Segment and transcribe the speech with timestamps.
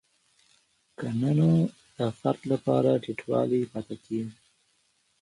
[0.97, 1.49] که نه نو
[1.97, 4.35] د فرد لپاره ټیټوالی پاتې کیږي.